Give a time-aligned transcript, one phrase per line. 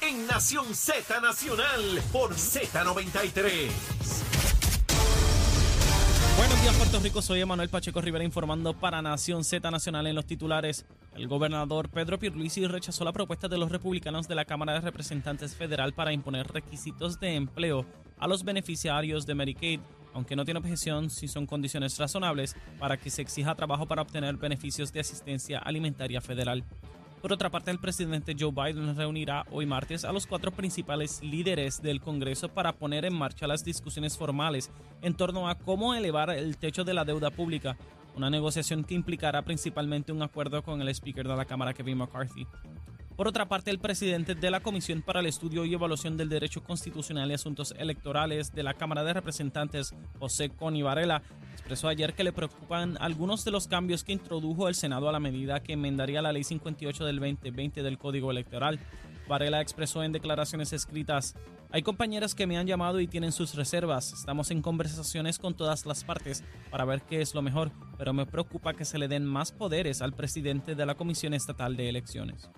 [0.00, 1.80] En Nación Z Nacional
[2.12, 3.68] por Z93.
[6.36, 7.20] Buenos días, Puerto Rico.
[7.20, 10.86] Soy Emanuel Pacheco Rivera informando para Nación Z Nacional en los titulares.
[11.16, 15.56] El gobernador Pedro Pierluisi rechazó la propuesta de los republicanos de la Cámara de Representantes
[15.56, 17.84] Federal para imponer requisitos de empleo
[18.20, 19.80] a los beneficiarios de Medicaid,
[20.14, 24.36] aunque no tiene objeción si son condiciones razonables para que se exija trabajo para obtener
[24.36, 26.62] beneficios de asistencia alimentaria federal.
[27.22, 31.80] Por otra parte, el presidente Joe Biden reunirá hoy martes a los cuatro principales líderes
[31.80, 36.56] del Congreso para poner en marcha las discusiones formales en torno a cómo elevar el
[36.56, 37.76] techo de la deuda pública,
[38.16, 42.44] una negociación que implicará principalmente un acuerdo con el Speaker de la Cámara, Kevin McCarthy.
[43.22, 46.64] Por otra parte, el presidente de la Comisión para el Estudio y Evaluación del Derecho
[46.64, 52.24] Constitucional y Asuntos Electorales de la Cámara de Representantes, José Coni Varela, expresó ayer que
[52.24, 56.20] le preocupan algunos de los cambios que introdujo el Senado a la medida que enmendaría
[56.20, 58.80] la Ley 58 del 2020 del Código Electoral.
[59.28, 61.36] Varela expresó en declaraciones escritas,
[61.70, 65.86] hay compañeras que me han llamado y tienen sus reservas, estamos en conversaciones con todas
[65.86, 66.42] las partes
[66.72, 70.02] para ver qué es lo mejor, pero me preocupa que se le den más poderes
[70.02, 72.50] al presidente de la Comisión Estatal de Elecciones.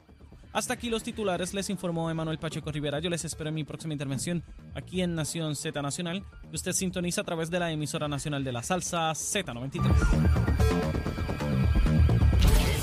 [0.54, 3.00] Hasta aquí los titulares, les informó Emanuel Pacheco Rivera.
[3.00, 7.24] Yo les espero en mi próxima intervención aquí en Nación Z Nacional, usted sintoniza a
[7.24, 9.84] través de la emisora nacional de la salsa Z93.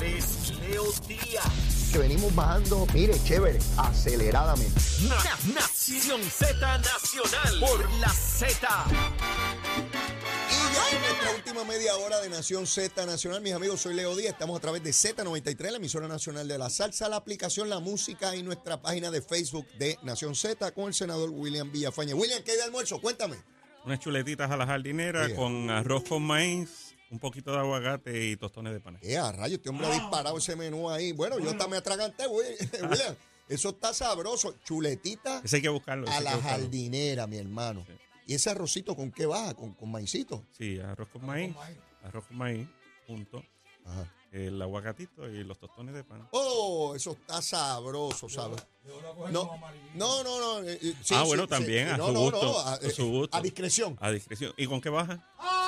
[0.01, 1.89] Él es Leo Díaz.
[1.93, 4.73] que venimos bajando, mire, chévere, aceleradamente.
[5.07, 8.67] Na- Nación Z Nacional por la Z.
[11.11, 14.61] Nuestra última media hora de Nación Z Nacional, mis amigos, soy Leo Díaz, estamos a
[14.61, 18.81] través de Z93, la emisora nacional de la salsa, la aplicación La Música y nuestra
[18.81, 22.13] página de Facebook de Nación Z con el senador William Villafañe.
[22.13, 23.01] William, ¿qué hay de almuerzo?
[23.01, 23.35] Cuéntame.
[23.85, 28.71] Unas chuletitas a la jardinera con arroz con maíz, un poquito de aguacate y tostones
[28.71, 28.97] de pan.
[29.01, 31.11] Eh, a rayo, este hombre ha disparado ese menú ahí.
[31.11, 32.43] Bueno, yo me atraganté, Wi-
[32.89, 33.15] William.
[33.49, 34.55] Eso está sabroso.
[34.63, 36.05] Chuletita Ese hay que buscarlo.
[36.07, 36.63] ese a que la buscarlo.
[36.63, 37.83] jardinera, mi hermano.
[37.85, 37.93] Sí.
[38.31, 39.53] ¿Y ese arrocito con qué baja?
[39.55, 40.47] ¿Con, con maicito?
[40.57, 41.53] Sí, arroz con maíz,
[42.01, 42.65] arroz con maíz,
[43.05, 43.43] punto,
[43.83, 44.09] Ajá.
[44.31, 46.27] El aguacatito y los tostones de pan.
[46.31, 48.65] Oh, eso está sabroso, ¿sabes?
[49.29, 49.57] No,
[49.93, 50.67] no, no, no.
[50.67, 52.41] eh, eh, sí, ah, bueno, sí, también, sí, a no, su no, gusto.
[52.43, 53.37] no, a, a su gusto.
[53.37, 53.97] a discreción.
[53.99, 54.53] A discreción.
[54.57, 55.23] ¿Y con qué baja?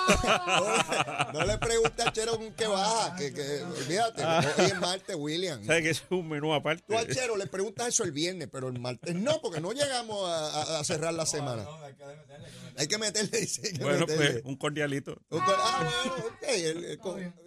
[0.08, 4.80] No, le- no le preguntes a Chero con qué baja, que, que olvídate, hoy es
[4.80, 5.64] martes, William.
[5.66, 6.84] ¿Sabes que es un menú aparte?
[6.88, 10.28] Tú a Chero le preguntas eso el viernes, pero el martes no, porque no llegamos
[10.30, 11.66] a, a- a cerrar la semana.
[12.78, 14.32] Hay que meterle, dice, hay que Bueno, meterle.
[14.42, 15.16] pues un cordialito.
[15.32, 16.86] Ah, bueno, ok, el-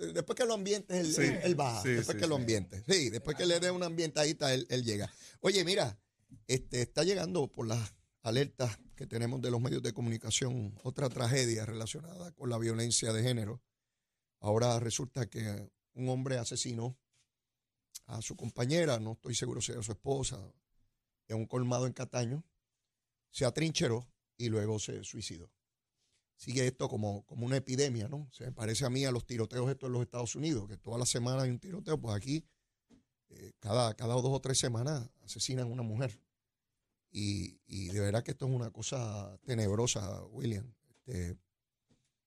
[0.01, 1.83] el- después que lo ambientes, él, Sí, él- él baja.
[1.83, 2.41] sí, después sí, que lo sí.
[2.43, 2.85] ambientes.
[2.89, 5.11] Sí, después que le dé una ambientadita, él, él llega.
[5.41, 5.99] Oye, mira,
[6.47, 11.65] este está llegando por las alertas que tenemos de los medios de comunicación otra tragedia
[11.67, 13.63] relacionada con la violencia de género.
[14.41, 16.97] Ahora resulta que un hombre asesinó
[18.07, 20.39] a su compañera, no estoy seguro si era su esposa,
[21.29, 22.45] en un colmado en Cataño,
[23.31, 24.07] se atrincheró
[24.37, 25.51] y luego se suicidó
[26.37, 28.29] sigue esto como, como una epidemia, ¿no?
[28.33, 31.07] Se parece a mí a los tiroteos estos en los Estados Unidos, que toda la
[31.07, 32.47] semana hay un tiroteo, pues aquí
[33.31, 36.21] eh, cada, cada dos o tres semanas asesinan a una mujer.
[37.11, 40.75] Y, y de verdad que esto es una cosa tenebrosa, William.
[40.91, 41.39] Este,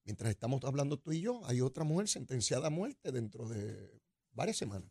[0.03, 4.57] mientras estamos hablando tú y yo, hay otra mujer sentenciada a muerte dentro de varias
[4.57, 4.89] semanas.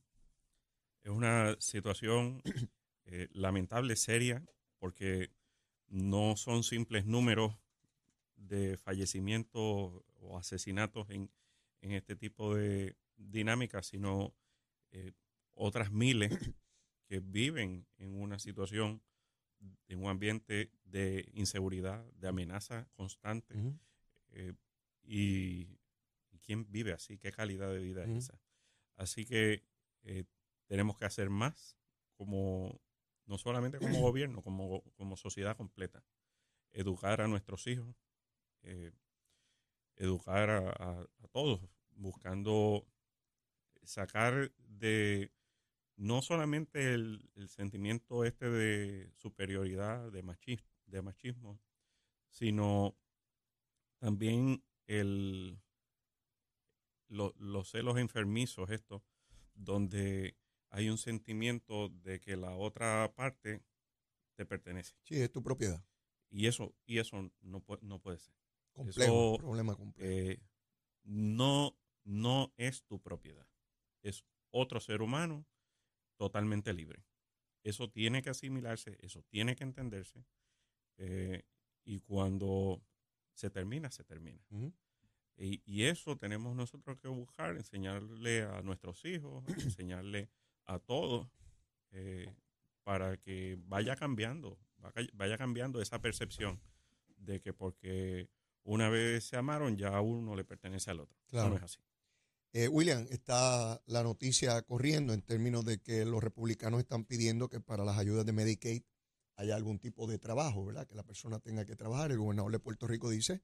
[1.02, 2.42] Es una situación
[3.06, 4.44] eh, lamentable, seria,
[4.78, 5.30] porque
[5.88, 7.56] no son simples números
[8.38, 11.30] de fallecimientos o asesinatos en,
[11.80, 14.34] en este tipo de dinámicas, sino
[14.90, 15.12] eh,
[15.54, 16.30] otras miles
[17.06, 19.02] que viven en una situación,
[19.88, 23.54] en un ambiente de inseguridad, de amenaza constante.
[24.30, 24.54] Eh,
[25.02, 25.78] y,
[26.42, 28.40] quién vive así, qué calidad de vida es esa.
[28.96, 29.62] Así que
[30.02, 30.24] eh,
[30.66, 31.76] tenemos que hacer más
[32.14, 32.80] como
[33.26, 36.02] no solamente como gobierno, como, como sociedad completa.
[36.72, 37.94] Educar a nuestros hijos,
[38.62, 38.92] eh,
[39.96, 41.60] educar a, a- a todos,
[41.96, 42.86] buscando
[43.84, 45.32] sacar de
[45.96, 51.60] no solamente el, el sentimiento este de superioridad, de, machi- de machismo,
[52.30, 52.96] sino
[54.00, 55.58] también el,
[57.08, 59.02] lo- los celos enfermizos estos
[59.54, 60.36] donde
[60.70, 63.62] hay un sentimiento de que la otra parte
[64.36, 64.94] te pertenece.
[65.02, 65.82] Sí, es tu propiedad.
[66.30, 68.34] Y eso, y eso no, puede, no puede ser.
[68.78, 70.08] Complejo, problema complejo.
[70.08, 70.40] Eh,
[71.02, 73.46] no, no es tu propiedad.
[74.02, 75.44] Es otro ser humano
[76.16, 77.04] totalmente libre.
[77.64, 80.24] Eso tiene que asimilarse, eso tiene que entenderse.
[80.96, 81.42] Eh,
[81.84, 82.80] y cuando
[83.34, 84.40] se termina, se termina.
[85.36, 89.44] y, eso tenemos nosotros que buscar, enseñarle a nuestros hijos,
[89.76, 90.28] enseñarle
[90.66, 91.28] a todos,
[91.90, 92.32] eh,
[92.84, 94.56] para que vaya cambiando,
[95.14, 96.60] vaya cambiando esa percepción
[97.16, 98.30] de que porque
[98.64, 101.18] una vez se amaron, ya uno le pertenece al otro.
[101.28, 101.50] Claro.
[101.50, 101.78] no es así.
[102.52, 107.60] Eh, William, está la noticia corriendo en términos de que los republicanos están pidiendo que
[107.60, 108.82] para las ayudas de Medicaid
[109.36, 110.86] haya algún tipo de trabajo, ¿verdad?
[110.86, 112.10] Que la persona tenga que trabajar.
[112.10, 113.42] El gobernador de Puerto Rico dice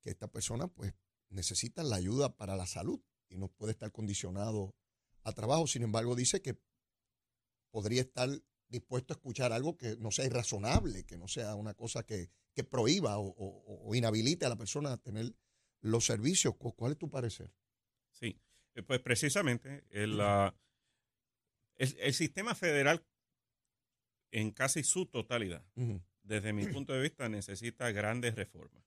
[0.00, 0.94] que esta persona pues
[1.28, 4.74] necesita la ayuda para la salud y no puede estar condicionado
[5.22, 5.66] a trabajo.
[5.66, 6.58] Sin embargo, dice que
[7.70, 8.28] podría estar
[8.70, 12.30] dispuesto a escuchar algo que no sea irrazonable, que no sea una cosa que,
[12.70, 15.32] prohíba o, inhabilite a la persona a tener
[15.80, 16.54] los servicios.
[16.56, 17.50] ¿Cuál es tu parecer?
[18.10, 18.38] Sí,
[18.74, 20.20] eh, pues precisamente el,
[21.76, 23.02] el, sistema federal
[24.30, 25.64] en casi su totalidad,
[26.22, 28.84] desde mi punto de vista, necesita grandes reformas.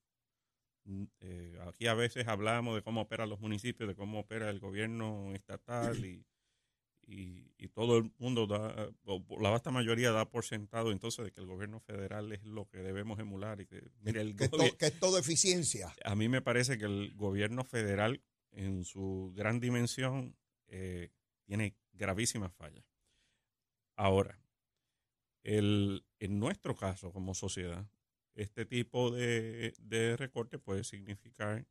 [0.86, 4.60] Mm, eh, aquí a veces hablamos de cómo operan los municipios, de cómo opera el
[4.60, 6.24] gobierno estatal y
[7.08, 8.92] y, todo el mundo da,
[9.40, 12.78] la vasta mayoría da por sentado entonces de que el gobierno federal es lo que
[12.80, 14.46] debemos emular y que, el que,
[14.86, 15.94] es todo eficiencia.
[16.06, 18.22] A mí me parece que el gobierno federal
[18.52, 20.36] en su gran dimensión
[20.68, 21.10] eh,
[21.46, 22.86] tiene gravísimas fallas.
[23.96, 24.40] Ahora,
[25.44, 27.88] el, en nuestro caso como sociedad,
[28.36, 31.66] este tipo de, de recorte puede significar,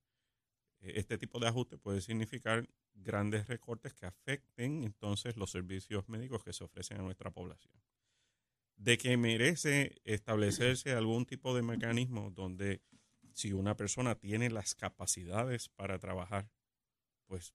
[0.83, 6.53] este tipo de ajuste puede significar grandes recortes que afecten entonces los servicios médicos que
[6.53, 7.73] se ofrecen a nuestra población.
[8.77, 12.83] De que merece establecerse algún tipo de mecanismo donde
[13.33, 16.51] si una persona tiene las capacidades para trabajar,
[17.27, 17.55] pues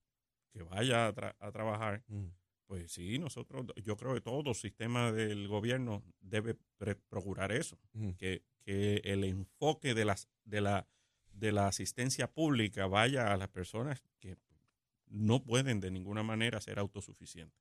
[0.51, 2.27] que vaya a, trabajar, mm.
[2.65, 6.55] pues sí, nosotros, yo creo que todo el sistema del gobierno debe
[7.09, 8.11] procurar eso, mm.
[8.11, 10.87] que, que, el enfoque de, las, de, la,
[11.37, 14.37] de la asistencia pública vaya a las personas que
[15.07, 17.59] no pueden de ninguna manera ser autosuficientes.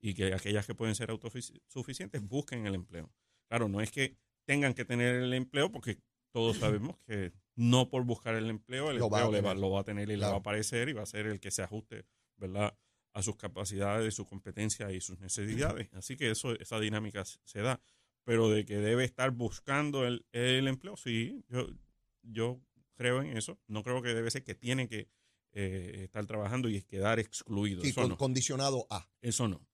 [0.00, 3.12] Y que aquellas que pueden ser autosuficientes busquen el empleo.
[3.48, 5.98] Claro, no es que tengan que tener el empleo porque
[6.30, 9.84] todos sabemos que no por buscar el empleo, el lo empleo va lo va a
[9.84, 12.06] tener y le va a aparecer y va a ser el que se ajuste,
[12.36, 12.74] ¿verdad?
[13.12, 15.88] a sus capacidades, su competencia y sus necesidades.
[15.94, 17.80] Así que eso, esa dinámica se da.
[18.24, 21.68] Pero de que debe estar buscando el, el empleo, sí, yo,
[22.22, 22.60] yo
[23.00, 23.58] creo en eso.
[23.66, 25.08] No creo que debe ser que tiene que
[25.52, 27.82] eh, estar trabajando y quedar excluido.
[27.82, 29.08] Sí, condicionado a.
[29.22, 29.66] Eso no.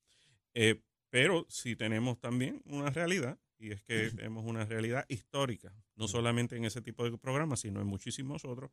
[0.55, 0.81] Eh,
[1.11, 6.57] pero sí tenemos también una realidad, y es que tenemos una realidad histórica, no solamente
[6.57, 8.71] en ese tipo de programas, sino en muchísimos otros,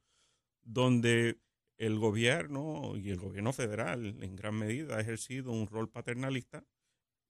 [0.62, 1.40] donde
[1.78, 6.64] el gobierno y el gobierno federal en gran medida ha ejercido un rol paternalista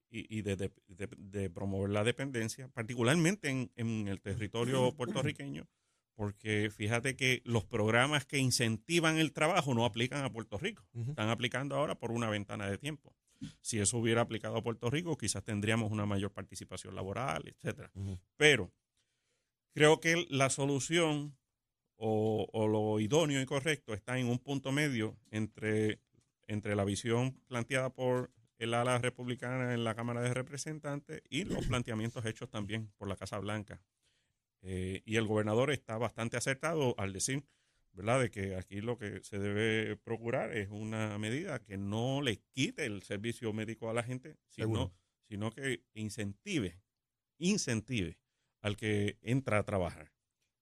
[0.09, 5.67] y, de, promover la dependencia, particularmente en, en el territorio puertorriqueño,
[6.15, 11.29] porque fíjate que los programas que incentivan el trabajo no aplican a Puerto Rico, están
[11.29, 13.13] aplicando ahora por una ventana de tiempo.
[13.61, 17.91] Si eso hubiera aplicado a Puerto Rico, quizás tendríamos una mayor participación laboral, etcétera.
[18.37, 18.71] Pero
[19.73, 21.35] creo que la solución
[21.95, 25.99] o, lo idóneo y correcto está en un punto medio entre,
[26.47, 31.65] entre la visión planteada por el ala republicana en la Cámara de Representantes y los
[31.67, 33.81] planteamientos hechos también por la Casa Blanca
[34.63, 37.45] eh, y el gobernador está bastante acertado al decir,
[37.91, 42.37] ¿verdad?, de que aquí lo que se debe procurar es una medida que no le
[42.53, 44.93] quite el servicio médico a la gente, sino,
[45.27, 46.81] sino que incentive,
[47.37, 48.17] incentive
[48.61, 50.13] al que entra a trabajar.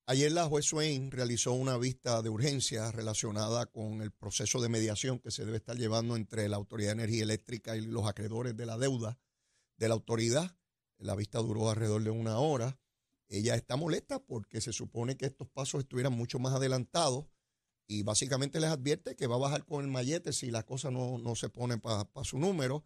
[0.08, 5.20] Ayer la juez Swain realizó una vista de urgencia relacionada con el proceso de mediación
[5.20, 8.66] que se debe estar llevando entre la Autoridad de Energía Eléctrica y los acreedores de
[8.66, 9.20] la deuda
[9.78, 10.58] de la autoridad.
[10.98, 12.78] La vista duró alrededor de una hora.
[13.32, 17.28] Ella está molesta porque se supone que estos pasos estuvieran mucho más adelantados
[17.88, 21.36] y básicamente les advierte que va a bajar con el mallete si la cosa no,
[21.36, 22.86] se pone para su número.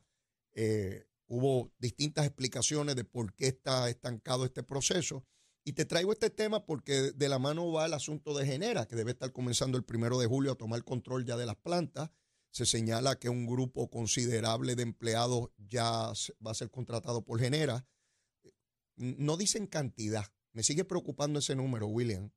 [0.54, 5.26] Eh, hubo distintas explicaciones de por qué está estancado este proceso.
[5.64, 8.96] Y te traigo este tema porque de la mano va el asunto de Genera, que
[8.96, 12.12] debe estar comenzando el primero de julio a tomar control ya de las plantas.
[12.52, 16.14] Se señala que un grupo considerable de empleados ya
[16.46, 17.84] va a ser contratado por Genera.
[18.96, 22.32] No dicen cantidad, me sigue preocupando ese número, William.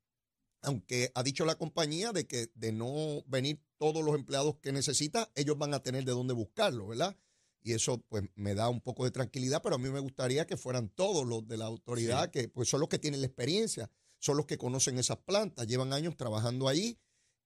[0.63, 5.31] Aunque ha dicho la compañía de que de no venir todos los empleados que necesita,
[5.37, 7.17] ellos van a tener de dónde buscarlo, ¿verdad?
[7.63, 10.57] y eso pues me da un poco de tranquilidad, pero a mí me gustaría que
[10.57, 14.37] fueran todos los de la autoridad, que pues son los que tienen la experiencia, son
[14.37, 16.99] los que conocen esas plantas, llevan años trabajando ahí.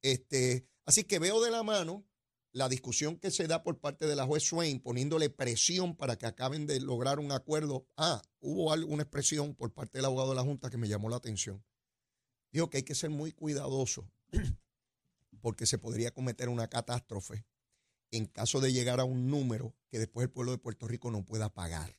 [0.02, 2.04] Este, así que veo de la mano
[2.52, 6.26] la discusión que se da por parte de la juez Swain poniéndole presión para que
[6.26, 7.88] acaben de lograr un acuerdo.
[7.96, 11.16] Ah, hubo alguna expresión por parte del abogado de la Junta que me llamó la
[11.16, 11.64] atención.
[12.52, 14.10] Dijo que hay que ser muy cuidadoso
[15.40, 17.46] porque se podría cometer una catástrofe
[18.10, 21.24] en caso de llegar a un número que después el pueblo de Puerto Rico no
[21.24, 21.98] pueda pagar.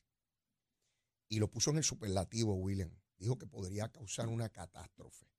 [1.28, 2.96] Y lo puso en el superlativo, William.
[3.18, 5.33] Dijo que podría causar una catástrofe.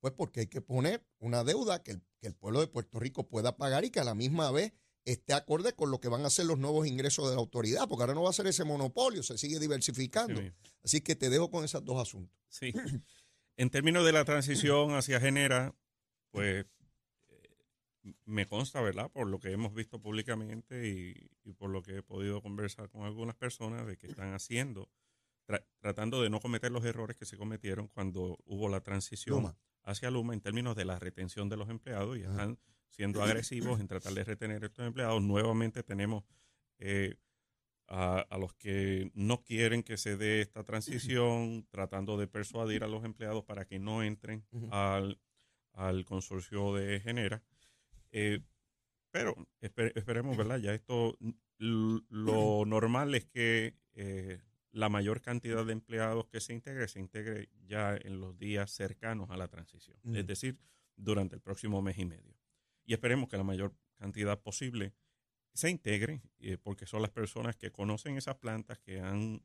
[0.00, 3.84] Pues porque hay que poner una deuda que el, pueblo de Puerto Rico pueda pagar
[3.84, 4.72] y que a la misma vez
[5.04, 8.02] esté acorde con lo que van a ser los nuevos ingresos de la autoridad, porque
[8.02, 10.40] ahora no va a ser ese monopolio, se sigue diversificando.
[10.82, 12.34] Así que te dejo con esos dos asuntos.
[12.48, 12.72] Sí.
[13.56, 15.74] En términos de la transición hacia Genera,
[16.30, 16.64] pues
[17.28, 17.50] eh,
[18.24, 19.10] me consta, ¿verdad?
[19.10, 23.36] Por lo que hemos visto públicamente y, por lo que he podido conversar con algunas
[23.36, 24.88] personas de que están haciendo,
[25.78, 29.54] tratando de no cometer los errores que se cometieron cuando hubo la transición
[29.84, 32.58] hacia Luma en términos de la retención de los empleados y están
[32.88, 35.22] siendo agresivos en tratar de retener a estos empleados.
[35.22, 36.24] Nuevamente tenemos
[36.78, 37.16] eh,
[37.88, 43.04] a, los que no quieren que se dé esta transición, tratando de persuadir a los
[43.04, 45.18] empleados para que no entren al,
[46.04, 47.42] consorcio de Genera.
[48.12, 48.40] Eh,
[49.10, 50.58] pero esperemos, ¿verdad?
[50.58, 51.18] Ya esto,
[51.58, 54.40] lo normal es que eh,
[54.72, 59.30] la mayor cantidad de empleados que se integre se integre ya en los días cercanos
[59.30, 60.58] a la transición, es decir,
[60.96, 62.36] durante el próximo mes y medio.
[62.84, 64.94] Y esperemos que la mayor cantidad posible
[65.52, 69.42] se integre, eh, porque son las personas que conocen esas plantas, que han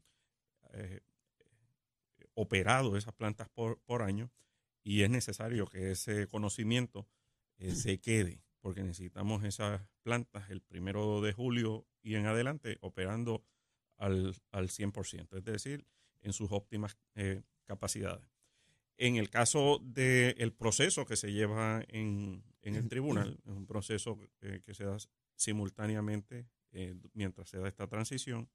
[0.74, 1.02] eh,
[2.34, 4.32] operado esas plantas por, por, año,
[4.84, 7.08] y es necesario que ese conocimiento
[7.58, 13.44] eh, se quede, porque necesitamos esas plantas el primero de julio y en adelante operando
[13.98, 15.86] al, al 100%, es decir,
[16.22, 18.28] en sus óptimas eh, capacidades.
[18.98, 24.18] En el caso del proceso que se lleva en, en, el tribunal, es un proceso
[24.42, 24.98] eh, que se da
[25.36, 28.50] simultáneamente eh, mientras se da esta transición,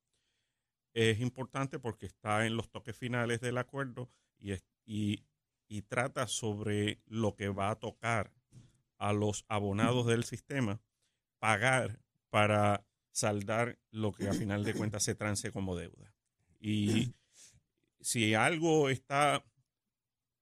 [0.93, 4.55] es importante porque está en los toques finales del acuerdo y,
[4.85, 5.25] y,
[5.69, 8.33] y trata sobre lo que va a tocar
[8.99, 10.81] a los abonados del sistema
[11.39, 16.15] pagar para saldar lo que a final de cuentas se trance como deuda.
[16.61, 17.15] Y
[18.01, 19.45] si algo está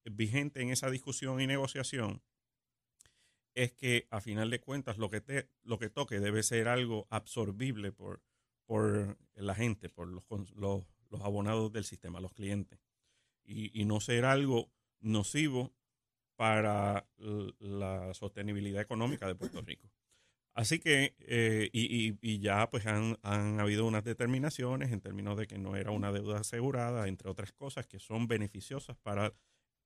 [0.05, 2.23] vigente en esa discusión y negociación,
[3.55, 7.07] es que a final de cuentas lo que, te, lo que toque debe ser algo
[7.11, 8.23] absorbible por,
[8.67, 12.79] por la gente, por los, los, los abonados del sistema, los clientes,
[13.45, 14.71] y, y no ser algo
[15.01, 15.73] nocivo
[16.37, 17.09] para
[17.59, 19.91] la sostenibilidad económica de Puerto Rico.
[20.59, 25.77] Así que, eh, y, ya pues han, habido unas determinaciones en términos de que no
[25.77, 29.33] era una deuda asegurada, entre otras cosas, que son beneficiosas para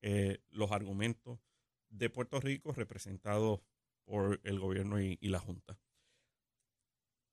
[0.00, 1.40] eh, los argumentos
[1.90, 3.60] de Puerto Rico representados
[4.06, 5.78] por el gobierno y, la Junta.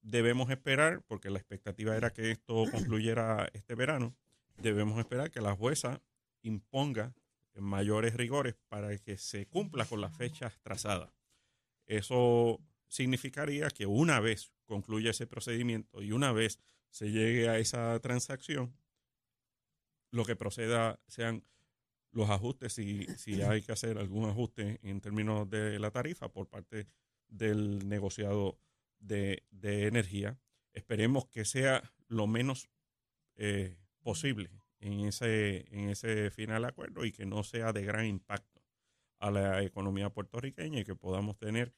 [0.01, 4.17] Debemos esperar, porque la expectativa era que esto concluyera este verano,
[4.58, 6.01] debemos esperar que la jueza
[6.41, 7.15] imponga
[7.55, 11.13] mayores rigores para que se cumpla con las fechas trazadas.
[11.86, 17.98] Eso significaría que una vez concluya ese procedimiento y una vez se llegue a esa
[18.00, 18.75] transacción,
[20.12, 21.46] lo que proceda sean
[22.12, 26.48] los ajustes, si, si hay que hacer algún ajuste en términos de la tarifa por
[26.48, 26.88] parte
[27.27, 28.60] del negociado
[29.00, 30.39] de, energía.
[30.74, 32.69] Esperemos que sea lo menos
[33.36, 38.62] eh, posible en ese, en ese final acuerdo y que no sea de gran impacto
[39.19, 41.74] a la economía puertorriqueña y que podamos tener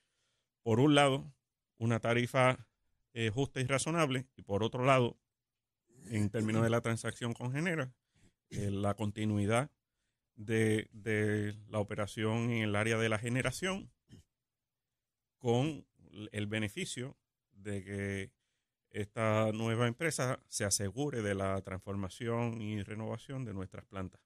[0.63, 1.33] por un lado,
[1.77, 2.67] una tarifa
[3.13, 5.17] eh, justa y razonable, y por otro lado,
[6.09, 7.93] en términos de la transacción con Genera,
[8.49, 9.71] eh, la continuidad
[10.35, 10.89] de,
[11.69, 13.91] la operación en el área de la generación
[15.37, 15.85] con
[16.31, 17.17] el beneficio
[17.51, 18.31] de que
[18.89, 24.21] esta nueva empresa se asegure de la transformación y renovación de nuestras plantas.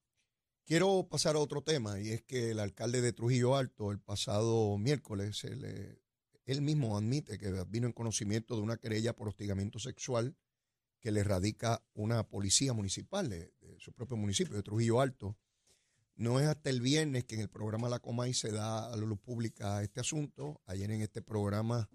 [0.65, 4.77] Quiero pasar a otro tema y es que el alcalde de Trujillo Alto el pasado
[4.79, 6.04] miércoles se le
[6.45, 10.35] él mismo admite que vino en conocimiento de una querella por hostigamiento sexual
[10.99, 15.37] que le radica una policía municipal de, su propio municipio, de Trujillo Alto.
[16.15, 19.05] No es hasta el viernes que en el programa La Comay se da a la
[19.05, 20.61] luz pública este asunto.
[20.65, 21.89] Ayer en este programa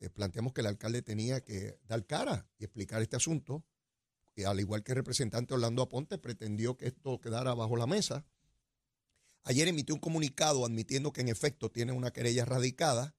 [0.00, 3.64] eh, planteamos que el alcalde tenía que dar cara y explicar este asunto.
[4.34, 8.26] Y al igual que el representante Orlando Aponte, pretendió que esto quedara bajo la mesa.
[9.44, 13.17] Ayer emitió un comunicado admitiendo que en efecto tiene una querella radicada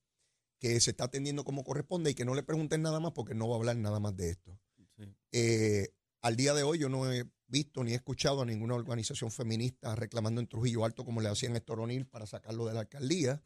[0.60, 3.48] que se está atendiendo como corresponde y que no le pregunten nada más porque no
[3.48, 4.60] va a hablar nada más de esto.
[4.98, 5.04] Sí.
[5.32, 5.89] Eh,
[6.22, 9.96] al día de hoy yo no he visto ni he escuchado a ninguna organización feminista
[9.96, 13.42] reclamando en Trujillo Alto como le hacían a Héctor O'Neill para sacarlo de la alcaldía.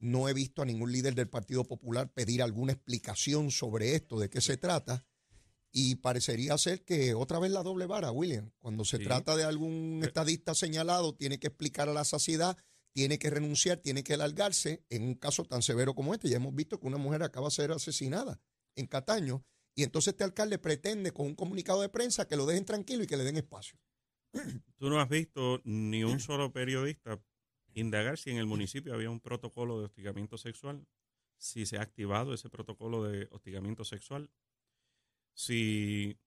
[0.00, 4.28] No he visto a ningún líder del Partido Popular pedir alguna explicación sobre esto, de
[4.28, 5.06] qué se trata.
[5.70, 8.50] Y parecería ser que otra vez la doble vara, William.
[8.58, 9.04] Cuando se Sí.
[9.04, 12.58] trata de algún estadista señalado, tiene que explicar a la saciedad,
[12.92, 14.84] tiene que renunciar, tiene que largarse.
[14.90, 17.52] En un caso tan severo como este, ya hemos visto que una mujer acaba de
[17.52, 18.40] ser asesinada
[18.76, 19.44] en Cataño.
[19.74, 23.06] Y entonces este alcalde pretende con un comunicado de prensa que lo dejen tranquilo y
[23.06, 23.78] que le den espacio.
[24.78, 27.20] Tú no has visto ni un solo periodista
[27.74, 30.86] indagar si en el municipio había un protocolo de hostigamiento sexual,
[31.38, 34.30] si se ha activado ese protocolo de hostigamiento sexual,
[35.32, 36.18] si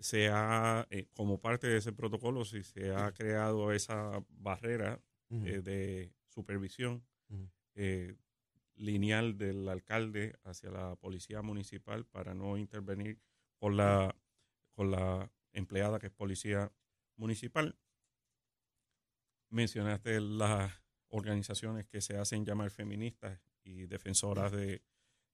[0.00, 5.00] se ha, eh, como parte de ese protocolo, si se ha creado esa barrera
[5.30, 7.04] eh, de supervisión
[7.74, 8.16] eh,
[8.74, 13.20] lineal del alcalde hacia la policía municipal para no intervenir
[13.58, 14.16] con la,
[14.72, 16.72] con la empleada que es policía
[17.16, 17.78] municipal.
[19.50, 20.72] Mencionaste las
[21.08, 24.82] organizaciones que se hacen llamar feministas y defensoras de,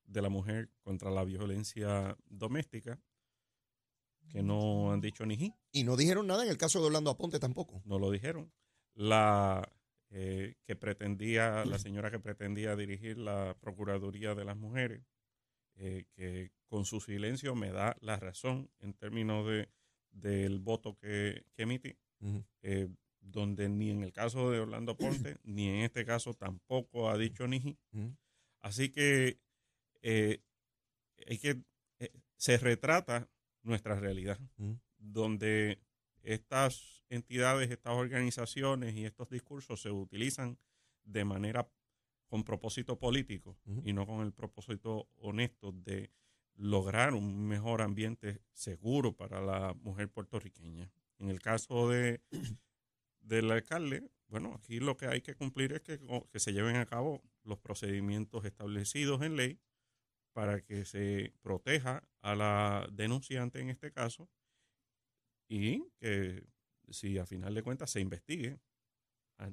[0.05, 3.01] de la mujer contra la violencia doméstica,
[4.29, 7.39] que no han dicho ni Y no dijeron nada en el caso de Orlando Aponte
[7.39, 7.81] tampoco.
[7.85, 8.53] no lo dijeron.
[8.95, 9.71] La
[10.19, 15.03] eh, que pretendía, la señora que pretendía dirigir la Procuraduría de las Mujeres,
[15.75, 19.69] eh, que con su silencio me da la razón en términos de
[20.11, 21.99] del voto que, que emití,
[22.63, 22.89] eh,
[23.21, 27.47] donde ni en el caso de Orlando Ponte, ni en este caso tampoco ha dicho
[27.47, 27.79] ni ji.
[27.93, 28.17] Ujú.
[28.63, 29.39] Así que
[30.03, 31.63] hay que
[32.39, 33.29] se retrata
[33.63, 34.41] nuestra realidad,
[34.97, 35.79] donde
[36.23, 40.59] estas entidades, estas organizaciones y estos discursos se utilizan
[41.05, 41.69] de manera
[42.29, 46.11] con propósito político y no con el propósito honesto de
[46.57, 50.91] lograr un mejor ambiente seguro para la mujer puertorriqueña.
[51.19, 52.21] En el caso de
[53.21, 56.87] del alcalde, bueno, aquí lo que hay que cumplir es que, que se lleven a
[56.87, 59.61] cabo los procedimientos establecidos en ley
[60.33, 64.29] para que se proteja a la denunciante en este caso
[65.49, 66.45] y que
[66.91, 68.59] si a final de cuentas se investigue
[69.39, 69.51] a-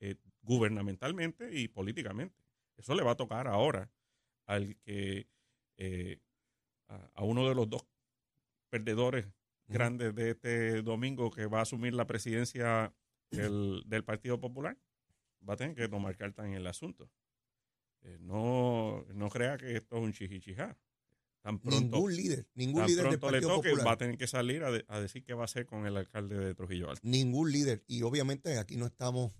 [0.00, 2.40] eh, gubernamentalmente y políticamente.
[2.76, 3.90] Eso le va a tocar ahora
[4.46, 5.28] al que
[5.76, 6.20] eh,
[6.88, 7.86] a, a uno de los dos
[8.70, 9.26] perdedores
[9.66, 12.94] grandes de este domingo que va a asumir la presidencia
[13.30, 14.78] del, del Partido Popular,
[15.46, 17.10] va a tener que tomar carta en el asunto.
[18.02, 20.78] Eh, no, no crea que esto es un chichichijá.
[21.48, 23.86] Tan pronto, Ningún líder, ningún tan líder del pronto le Partido toque, Popular.
[23.86, 25.96] va a tener que salir a, de- a decir qué va a hacer con el
[25.96, 27.00] alcalde de Trujillo Alto.
[27.04, 27.82] ningún líder.
[27.86, 29.32] Y obviamente aquí no estamos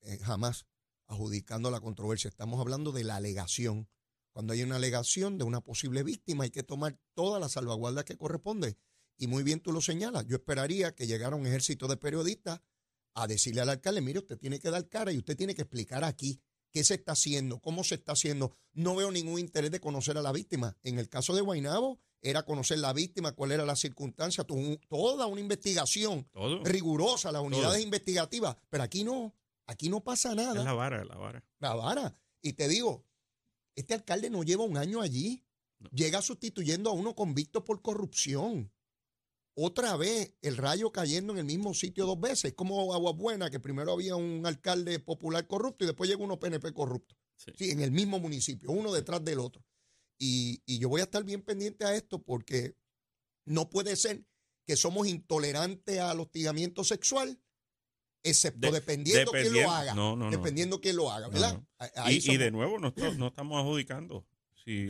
[0.00, 0.66] eh, jamás
[1.06, 2.28] adjudicando la controversia.
[2.28, 3.88] Estamos hablando de la alegación.
[4.32, 8.16] Cuando hay una alegación de una posible víctima, hay que tomar todas las salvaguardas que
[8.16, 8.76] corresponde.
[9.16, 10.26] Y muy bien tú lo señalas.
[10.26, 12.60] Yo esperaría que llegara un ejército de periodistas
[13.14, 16.02] a decirle al alcalde, mire, usted tiene que dar cara y usted tiene que explicar
[16.02, 16.40] aquí
[16.72, 18.52] qué se está haciendo, cómo se está haciendo.
[18.72, 20.76] No veo ningún interés de conocer a la víctima.
[20.82, 25.40] En el caso de Guainabo, era conocer la víctima, cuál era la circunstancia, toda una
[25.40, 27.84] investigación Todo rigurosa, las unidades Todo.
[27.84, 29.34] investigativas, pero aquí no,
[29.66, 30.62] aquí no pasa es nada.
[30.64, 31.44] la vara, es la vara.
[31.58, 32.16] La vara.
[32.40, 33.04] Y te digo,
[33.74, 35.44] este alcalde no lleva un año allí.
[35.78, 35.90] No.
[35.90, 38.72] Llega sustituyendo a uno convicto por corrupción.
[39.54, 42.54] Otra vez el rayo cayendo en el mismo sitio dos veces.
[42.54, 46.72] Como Agua Buena, que primero había un alcalde popular corrupto y después llega uno PNP
[46.72, 47.14] corrupto.
[47.36, 47.52] Sí.
[47.58, 49.62] Sí, en el mismo municipio, uno detrás del otro.
[50.18, 52.76] Y, y yo voy a estar bien pendiente a esto porque
[53.44, 54.24] no puede ser
[54.66, 57.38] que somos intolerantes al hostigamiento sexual,
[58.22, 59.94] excepto De- dependiendo quién lo dependiendo- haga.
[59.94, 60.30] no, no, no.
[60.30, 61.54] dependiendo quién lo haga, No, ¿verdad?
[61.54, 61.66] no.
[61.96, 64.24] Ahí Y, y de nuevo, no, no estamos adjudicando
[64.64, 64.88] si,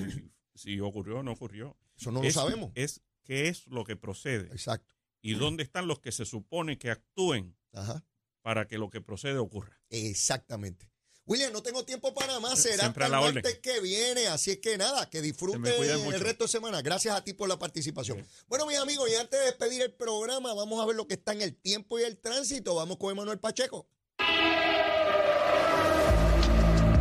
[0.54, 1.76] si ocurrió o no ocurrió.
[1.96, 2.70] eso no es, lo sabemos.
[2.74, 4.94] Es qué es lo que procede Exacto.
[5.20, 8.04] y dónde están los que se supone que actúen Ajá.
[8.42, 9.80] para que lo que procede ocurra.
[9.90, 10.92] Exactamente.
[11.24, 12.58] William, no tengo tiempo para más.
[12.58, 14.26] Será Siempre hasta el martes que viene.
[14.26, 16.82] Así es que nada, que disfrute el resto de semana.
[16.82, 18.18] Gracias a ti por la participación.
[18.18, 18.44] Sí.
[18.48, 21.32] Bueno, mis amigos, y antes de despedir el programa, vamos a ver lo que está
[21.32, 22.74] en el tiempo y el tránsito.
[22.74, 23.88] Vamos con Emanuel Pacheco.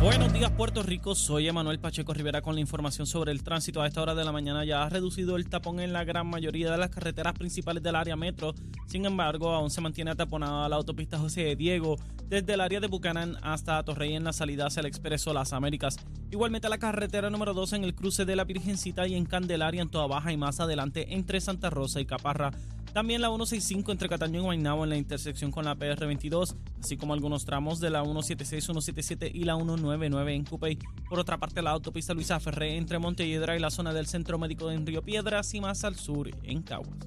[0.02, 3.80] Buenos días Puerto Rico, soy Emanuel Pacheco Rivera con la información sobre el tránsito.
[3.80, 6.72] A esta hora de la mañana ya ha reducido el tapón en la gran mayoría
[6.72, 8.52] de las carreteras principales del área metro.
[8.88, 12.88] Sin embargo, aún se mantiene ataponada la autopista José de Diego desde el área de
[12.88, 15.96] Bucanán hasta Torrey en la salida hacia el Expreso Las Américas.
[16.32, 19.88] Igualmente la carretera número 2 en el cruce de la Virgencita y en Candelaria en
[19.88, 22.50] Toa Baja y más adelante entre Santa Rosa y Caparra.
[22.92, 27.14] También la 165 entre Cataño y Guaynabo en la intersección con la PR22, así como
[27.14, 30.78] algunos tramos de la 176, 177 y la 199 en Cupey.
[31.08, 34.70] Por otra parte, la autopista Luisa Ferré entre Montelledra y la zona del Centro Médico
[34.70, 36.98] en Río Piedras y más al sur en Caguas.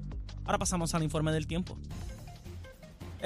[0.44, 1.78] Ahora pasamos al informe del tiempo.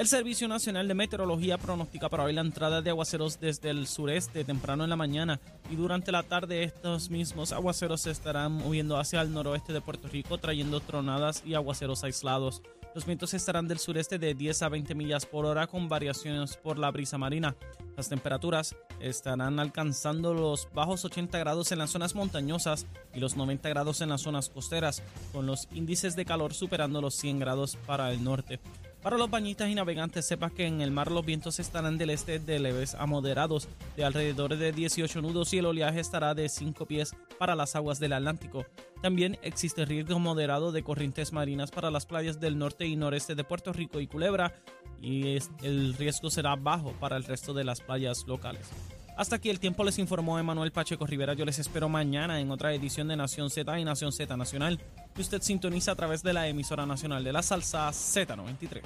[0.00, 4.44] El Servicio Nacional de Meteorología pronostica para hoy la entrada de aguaceros desde el sureste
[4.44, 9.20] temprano en la mañana y durante la tarde estos mismos aguaceros se estarán moviendo hacia
[9.20, 12.62] el noroeste de Puerto Rico trayendo tronadas y aguaceros aislados.
[12.94, 16.78] Los vientos estarán del sureste de 10 a 20 millas por hora con variaciones por
[16.78, 17.54] la brisa marina.
[17.94, 23.68] Las temperaturas estarán alcanzando los bajos 80 grados en las zonas montañosas y los 90
[23.68, 25.02] grados en las zonas costeras,
[25.34, 28.60] con los índices de calor superando los 100 grados para el norte.
[29.02, 32.38] Para los bañistas y navegantes, sepas que en el mar los vientos estarán del este
[32.38, 36.84] de leves a moderados, de alrededor de 18 nudos y el oleaje estará de 5
[36.84, 38.66] pies para las aguas del Atlántico.
[39.00, 43.42] También existe riesgo moderado de corrientes marinas para las playas del norte y noreste de
[43.42, 44.52] Puerto Rico y Culebra,
[45.00, 48.68] y el riesgo será bajo para el resto de las playas locales.
[49.16, 51.34] Hasta aquí el tiempo les informó Emanuel Pacheco Rivera.
[51.34, 54.80] Yo les espero mañana en otra edición de Nación Z y Nación Z Nacional
[55.14, 58.80] que usted sintoniza a través de la emisora nacional de la salsa Z93.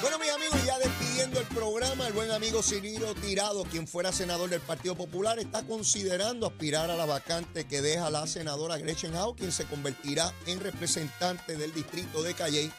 [0.00, 4.50] Bueno, mis amigos, ya despidiendo el programa, el buen amigo Cirilo Tirado, quien fuera senador
[4.50, 9.34] del Partido Popular, está considerando aspirar a la vacante que deja la senadora Gretchen Howe,
[9.36, 12.70] quien se convertirá en representante del distrito de Calley,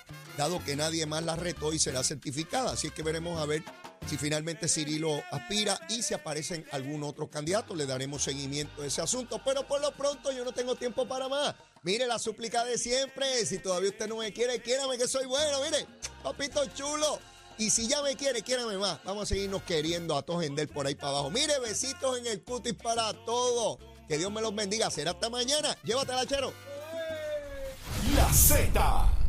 [0.41, 2.71] dado que nadie más la retó y será certificada.
[2.71, 3.63] Así que veremos a ver
[4.07, 9.03] si finalmente Cirilo aspira y si aparecen algún otro candidato, le daremos seguimiento a ese
[9.03, 9.39] asunto.
[9.45, 11.53] Pero por lo pronto yo no tengo tiempo para más.
[11.83, 13.45] Mire la súplica de siempre.
[13.45, 15.61] Si todavía usted no me quiere, quiérame que soy bueno.
[15.63, 15.85] Mire,
[16.23, 17.19] papito chulo.
[17.59, 18.99] Y si ya me quiere, quiérame más.
[19.03, 21.29] Vamos a seguirnos queriendo a todos por ahí para abajo.
[21.29, 23.77] Mire, besitos en el cutis para todos.
[24.07, 24.89] Que Dios me los bendiga.
[24.89, 25.77] Será hasta mañana.
[25.83, 26.51] Llévatela, chero.
[28.15, 29.20] La Z